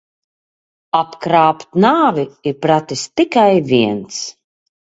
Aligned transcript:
Apkrāpt 0.99 1.67
nāvi 1.85 2.25
ir 2.53 2.57
pratis 2.65 3.07
tikai 3.21 3.47
viens. 3.71 4.21